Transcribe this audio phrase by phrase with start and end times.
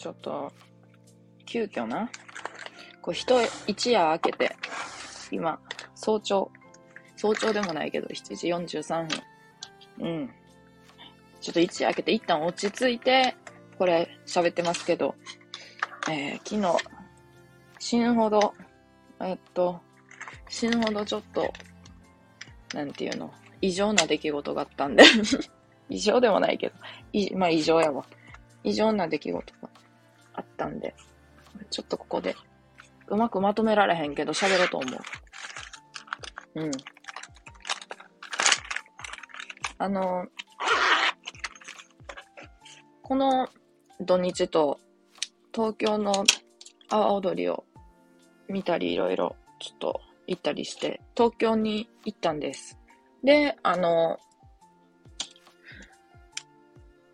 [0.00, 0.50] ちょっと、
[1.44, 2.10] 急遽な、
[3.02, 3.34] こう、一、
[3.66, 4.56] 一夜明けて、
[5.30, 5.60] 今、
[5.94, 6.50] 早朝、
[7.16, 9.06] 早朝でもないけど、7時43
[9.98, 10.08] 分。
[10.08, 10.30] うん。
[11.42, 13.36] ちょっと一夜明けて一旦落ち着いて、
[13.76, 15.14] これ喋ってますけど、
[16.10, 16.78] えー、昨日、
[17.78, 18.54] 死ぬほど、
[19.20, 19.82] えっと、
[20.48, 21.52] 死ぬほどちょっと、
[22.72, 23.30] なんていうの、
[23.60, 25.04] 異常な出来事があったんで
[25.90, 26.74] 異常でもないけど、
[27.12, 28.02] いまあ異常やわ。
[28.64, 29.69] 異常な出来事が
[30.34, 30.94] あったんで、
[31.70, 32.36] ちょっとここで、
[33.08, 34.88] うまくまとめられへんけど喋ろうと思
[36.54, 36.60] う。
[36.60, 36.70] うん。
[39.78, 40.26] あの、
[43.02, 43.48] この
[44.00, 44.78] 土日と
[45.52, 46.24] 東京の
[46.90, 47.64] 阿波踊りを
[48.48, 52.78] 見たりいろいろちょっと行ったりして東京に行ったんです。
[53.24, 54.18] で、あの、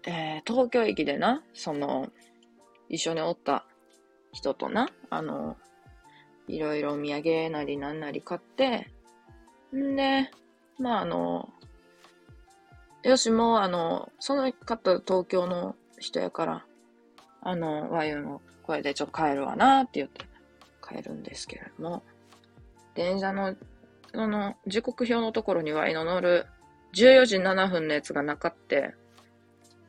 [0.07, 2.09] えー、東京駅でな、その、
[2.89, 3.65] 一緒におった
[4.33, 5.57] 人とな、あの、
[6.49, 8.91] いろいろお土産なりなんなり買って、
[9.75, 10.31] んで、
[10.79, 11.49] まああの、
[13.03, 16.67] よしもうあの、その方東京の人やから、
[17.41, 20.27] あの、ワインの声でちょっと帰るわなって言って
[20.83, 22.03] 帰るんですけれども、
[22.95, 23.55] 電車の、
[24.13, 26.47] その、時刻表のところにワイの乗る
[26.95, 28.95] 14時7分のやつがなかって、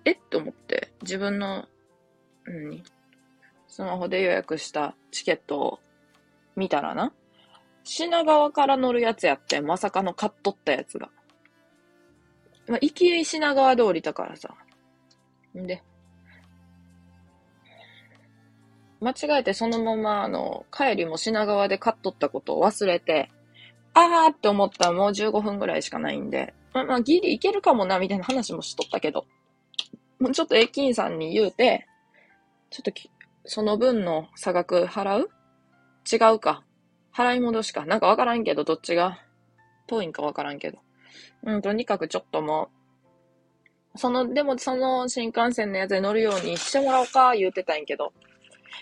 [0.06, 1.68] えっと思って、自分の、
[2.48, 2.84] 何
[3.68, 5.80] スマホで予約したチケットを
[6.56, 7.14] 見たらな、
[7.84, 11.10] 品川から乗るやつやって、まさかの買っとったやつが。
[12.68, 14.54] まあ、行き品川で降りたからさ。
[15.58, 15.84] んで、
[19.00, 23.30] 間違えてそのまま、あの、帰りも品川で買っとったことを忘れて、
[23.94, 29.26] あーって思ったらもう15分ぐらいしかないんで、まあ、まあ、ギリいけるかもな、みたいな話もしとったけど、
[30.20, 31.88] もうちょっと駅員さんに言うて、
[32.70, 33.10] ちょっとき、
[33.46, 35.30] その分の差額払う？
[36.12, 36.64] 違うか。
[37.16, 37.86] 払い戻しか。
[37.86, 39.20] なんかわからんけど、どっちが？
[39.88, 40.80] 遠いんかわからんけど。
[41.44, 42.70] うん、とにかくちょっとも
[43.96, 48.14] う、その、でもその新幹線のやつに乗るようにしてもらおうか、言うてたんやけど。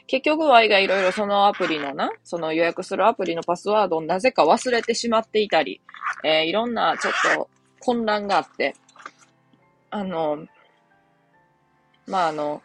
[0.07, 5.79] 結局、ワイがいろいろそのアプリのな、その予約するアプリのパスワードをなぜか忘れてしまっていたり、
[6.23, 7.49] えー、いろんなちょっと
[7.79, 8.75] 混乱があって、
[9.89, 10.45] あの、
[12.07, 12.61] まあ、あの、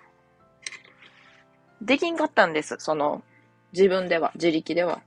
[1.82, 2.76] できんかったんです。
[2.78, 3.22] その、
[3.72, 5.02] 自分では、自力では。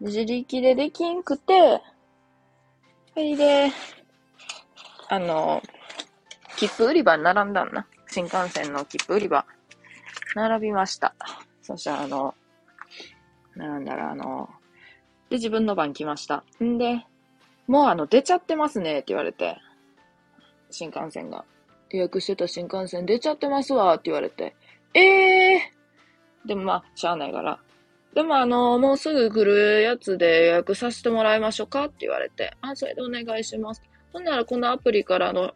[0.00, 1.82] 自力でできんくて、
[3.14, 3.72] それで、
[5.08, 5.62] あの、
[6.56, 7.86] 切符売り場に並んだんな。
[8.08, 9.46] 新幹線の切符売り場。
[10.34, 11.14] 並びました。
[11.62, 12.34] そしたら、あの、
[13.54, 14.50] なんだろう、あの、
[15.30, 16.44] で、自分の番来ました。
[16.62, 17.04] んで、
[17.66, 19.56] もうあの、出ちゃってますね、って言われて、
[20.70, 21.44] 新幹線が。
[21.90, 24.54] 予約してた新幹線出ちゃってますわ、って言われて、
[24.94, 25.45] ええー、
[26.46, 27.58] でもまあ、しゃあないから。
[28.14, 33.82] でもあの、もうすぐ来るやつで予約させてもらいましょうかって言われて、あ、それでお願いします。
[34.12, 35.52] ほんならこのアプリからの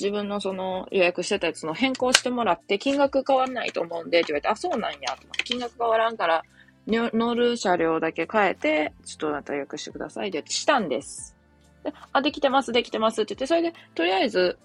[0.00, 4.98] 自分のその予約してたやつの変更してもらって金額変わんないと思うんでって言われて、あ、そうなんや。
[5.44, 6.42] 金額変わらんから
[6.86, 11.36] 乗る車両だけ変えて、ちょっとまた予約してくださいってしたんです。
[11.84, 14.58] であ、できてます、できてますって言って、それで、とりあえず、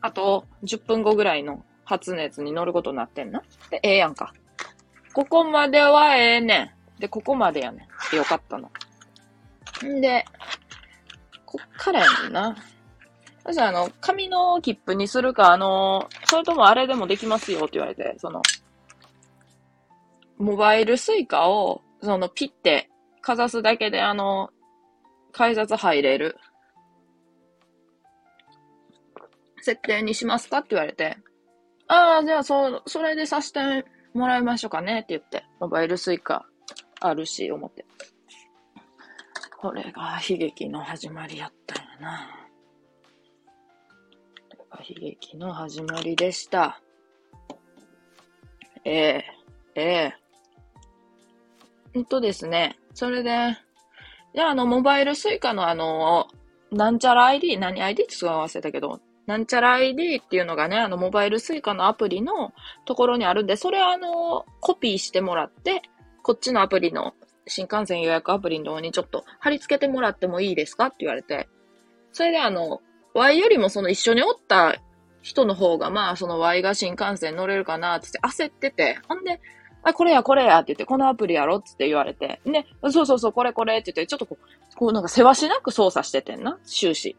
[0.00, 3.42] あと10分後ぐらいの発熱に乗ることになってんな。
[3.70, 4.34] で、ええやんか。
[5.16, 7.00] ここまではええねん。
[7.00, 8.16] で、ここまでやねん。
[8.16, 8.70] よかったの。
[9.82, 10.26] んで、
[11.46, 12.54] こっからやねんな。
[13.46, 18.42] そしたら、あの、紙の切符にするか、あの、それともあれでもできますよって言われて、その、
[20.36, 22.90] モバイルスイカを、その、ピッて
[23.22, 24.50] かざすだけで、あの、
[25.32, 26.36] 改札入れる
[29.62, 31.16] 設定にしますかって言われて、
[31.88, 36.46] ああ、じゃあ、そう、それでさせてもらいましょうかねって言って、モバイルスイカ
[37.00, 37.84] あるし、思って。
[39.58, 42.30] これが悲劇の始まりやったんやな。
[44.50, 46.80] これが悲劇の始まりでした。
[48.84, 52.00] ええー、ええー。
[52.00, 53.56] んとですね、それで、
[54.34, 56.28] じゃあ、あの、モバイルスイカのあの、
[56.70, 62.52] なんちゃら ID、何 ID ってすごい忘れたけど、なんちゃら ID っていうのがね、あの、モバイルスイカのアプリの
[62.84, 65.82] ところにあるんで、それあの、コピーしてもらって、
[66.22, 67.14] こっちのアプリの、
[67.48, 71.48] 新幹線予約アプリの方にちょっと貼り付けてもらってもいいですかって言われて、
[72.12, 72.80] それであの、
[73.14, 74.76] Y よりもその一緒におった
[75.22, 79.40] 人の方が、まあ、その Y が新幹線乗れるかなって焦ってて、ほんで、
[79.82, 87.16] あ、これや、これやって言って、このアプリやろって言われて、ね、そうそうそう、これこれって言って、ちょっとこう、こうなんか世話しなく操作しててんな、終始。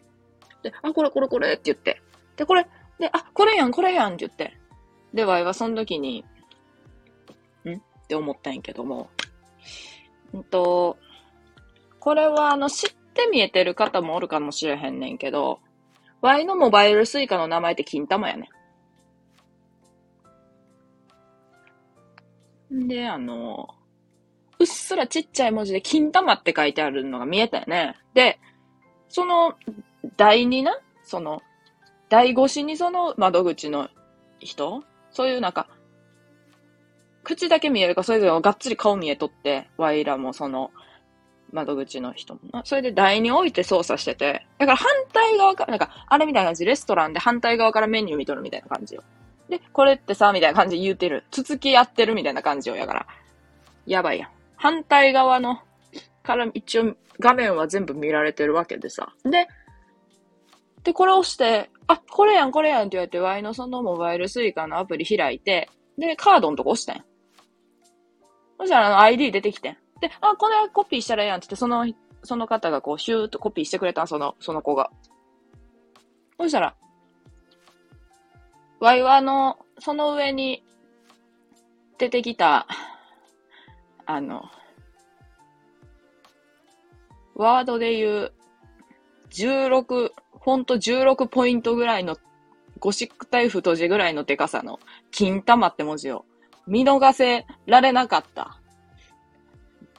[0.69, 2.01] で、あ、これこれこれって言って。
[2.35, 2.67] で、これ、
[2.99, 4.57] で、あ、これやん、これやんって言って。
[5.13, 6.25] で、ワイはその時に、
[7.65, 7.73] ん？
[7.73, 9.09] って思ったんやけども、
[10.33, 10.97] うんと、
[11.99, 15.59] これはあの、知って見えてる方もおるかもしれへんねんけど、
[16.21, 18.49] Y のモバイルスイカの名前って金玉やね
[22.71, 22.87] ん。
[22.87, 23.69] で、あの、
[24.59, 27.95] うっすらちっちゃい文字で金玉って書いてあるのが見えたよね。
[28.13, 28.39] で、
[29.09, 29.53] その
[30.15, 31.41] 台にな、その、
[32.09, 33.89] 台越しにその窓口の
[34.39, 34.83] 人？
[35.11, 35.67] そういうなんか、
[37.23, 40.71] 口だけ見えるか、それぞれがっつり顔見えとって、ワイらもその、
[41.51, 42.61] 窓口の人もな。
[42.65, 49.03] それで台に置いて操作してて、だから反対側から、なんか、あれみたいな感じ、レストランで反対側からメニュー見とるみたいな感じよ。
[49.49, 51.23] で、これってさ、みたいな感じ言うてる。
[51.31, 53.07] つつき合ってるみたいな感じよ、やから。
[53.85, 54.29] やばいやん。
[54.57, 55.61] 反対側の、
[56.23, 59.13] から一応画面は全部見られてるわけでさ。
[59.23, 59.47] で、
[60.83, 67.03] で、これを押して、あ、これやん、これやんって言われて、ワイのそのモバイルスイカのアプリ開いて、で、カードのとこ押してん。
[68.59, 69.77] そしたらあの ID 出てきてん。
[70.01, 71.85] で、あ、これコピーしたらええやんって言って、その、
[72.23, 74.91] その方がこう、シューッとコピーしてくれたその、その子が。
[76.39, 76.75] そしたら、
[78.79, 80.63] ワイはあの、その上に
[81.97, 82.67] 出てきた、
[84.05, 84.43] あの、
[87.35, 88.33] ワードで言う、
[89.29, 90.11] 16、
[90.47, 92.15] フォント16ポイントぐらいの、
[92.79, 94.79] ゴシックタイフ閉じぐらいのデカさの、
[95.11, 96.23] 金玉って文字を
[96.65, 98.57] 見逃せられなかった。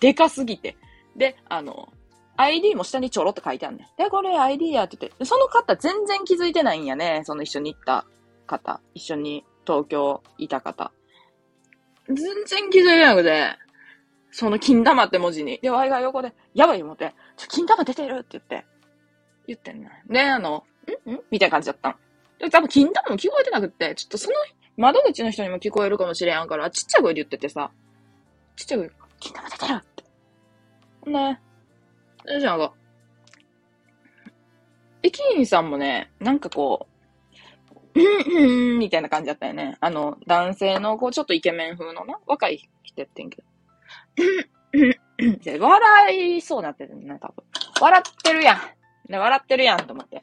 [0.01, 0.79] でかすぎて。
[1.19, 1.93] で、あの、
[2.39, 7.21] ID も下にちょろって書いてあるねで、これ ID やってて、その方全然気づいてないんやね。
[7.25, 8.07] その一緒に行った
[8.47, 8.81] 方。
[8.95, 10.93] 一緒に東京いた方。
[12.07, 13.51] 全然気づいてなくて、
[14.31, 15.59] その金玉って文字に。
[15.61, 18.65] で、ワイが横で、やばい思って、ちょ、金玉出てるって言って、
[19.49, 19.91] 言ってんね。
[20.09, 20.65] で、あの、
[21.07, 21.11] ん？
[21.11, 21.21] ん？
[21.31, 21.97] みたいな感じだったん。
[22.39, 24.37] で、多分金玉も聞こえてなくって、ちょっとその
[24.77, 27.73] 窓口の人にも聞こえるかもしれんから、ちっちゃい声で言っててさ、
[28.55, 29.85] ちっちゃい声、金玉出てるっ
[31.05, 31.11] て。
[31.11, 31.41] ね。
[32.41, 32.73] じゃあ、
[35.03, 36.87] 駅員さんもね、なんかこ
[37.95, 39.77] う、うんうんみたいな感じだったよね。
[39.81, 43.49] あの、男性の、こう、ちょっとイケメン風のな、若い人やってんけど。
[45.67, 47.45] 笑いそうなってるね、多分。
[47.81, 48.61] 笑ってるやん。
[49.09, 50.23] ね、笑ってるやんと思って。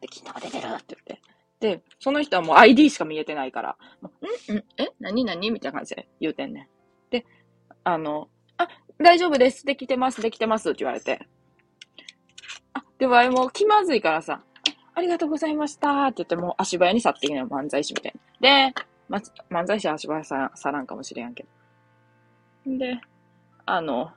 [0.00, 1.20] で、金玉出てるって言って。
[1.60, 3.76] で、その人はもう ID しか見えてないから、
[4.48, 5.50] んんえ何何？
[5.50, 6.68] みたいな感じで言うてんねん。
[7.10, 7.26] で、
[7.84, 8.68] あの、あ、
[8.98, 9.66] 大丈夫です。
[9.66, 11.26] できてます、できてますって言われて。
[12.72, 14.42] あ、でもあれもう気まずいからさ、
[14.94, 18.70] ありがとうございましたって言ってもう足早に去っていくの漫才師みたいな。
[18.70, 18.74] で、
[19.08, 19.18] ま、
[19.50, 21.44] 漫才師は足早に去らんかもしれんけ
[22.66, 22.78] ど。
[22.78, 22.98] で、
[23.66, 24.12] あの、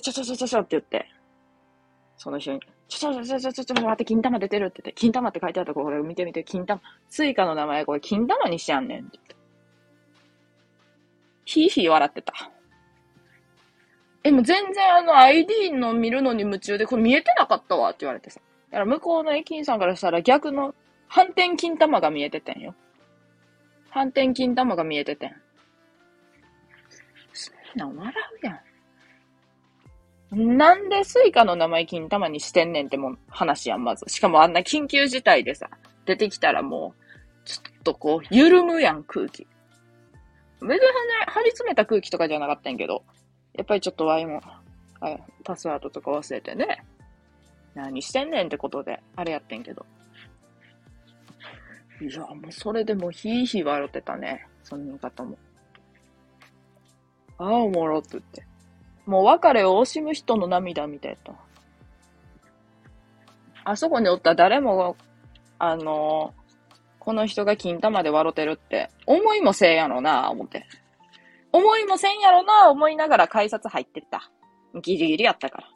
[0.00, 1.08] ちょちょちょちょちょって言って、
[2.16, 9.36] その人に、ちょちょちょちょちょちょ、待って、金玉出てるって言って、金玉って書いてあったこれ見てみて、金玉、スイカの名前これ金玉にしちゃんねんってって。
[11.44, 12.32] ひーひー笑ってた。
[14.24, 18.40] え、もう全然あの ID の見るのに夢中で、これ見えてなかったわって言われてさ。
[18.70, 20.74] だから向こうの駅員さんからしたら逆の
[21.08, 22.74] 反転金玉が見えててんよ。
[23.90, 25.36] 反転金玉が見えててん。
[27.32, 28.60] そんなん笑うやん。
[30.32, 34.06] なんでスイカの名前金玉にしてんねんってもう話やん、まず。
[34.08, 35.68] しかもあんな緊急事態でさ、
[36.06, 39.46] 出てきたらもう、ちょっとこう、緩むやん、空気。
[40.60, 40.80] 別に
[41.26, 43.04] 張り詰めた空気とかじゃなかったんやけど、
[43.52, 44.40] やっぱりちょっとワイも、
[45.44, 46.82] パスワードとか忘れてね、
[47.74, 49.84] 何してんねんってことで、あれやってんけど。
[52.00, 54.46] いや、もうそれでもひーひー笑ってたね。
[54.64, 55.36] その言い方も。
[57.36, 58.51] ああ、おもろって言って。
[59.06, 61.36] もう別れを惜しむ人の涙みたいだっ
[63.64, 63.70] た。
[63.70, 64.96] あそこにおった誰も、
[65.58, 66.34] あの、
[66.98, 70.66] この人が金玉で笑ってるって、思いもせんやろな、思って。
[71.52, 74.30] 思いもせんやろな、思いながら改札入ってった。
[74.80, 75.68] ギリギリやったから。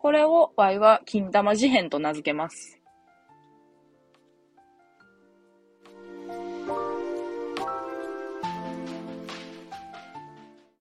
[0.00, 2.80] これを、ワイは金玉事変と名付けます。